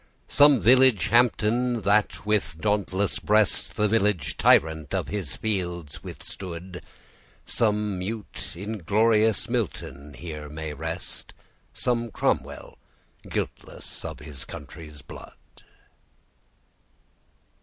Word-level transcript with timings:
Some 0.29 0.59
village 0.59 1.09
Hampden, 1.09 1.81
that 1.81 2.25
with 2.25 2.55
dauntless 2.59 3.19
breast 3.19 3.75
The 3.75 3.87
village 3.87 4.35
tyrant 4.35 4.95
of 4.95 5.09
his 5.09 5.35
fields 5.35 6.01
withstood— 6.03 6.83
Some 7.45 7.99
mute, 7.99 8.53
inglorious 8.55 9.47
Milton 9.47 10.15
here 10.15 10.49
may 10.49 10.73
rest; 10.73 11.35
Some 11.75 12.09
Cromwell, 12.09 12.79
guiltless 13.29 14.03
of 14.03 14.17
his 14.21 14.43
country's 14.43 15.03
blood. 15.03 15.35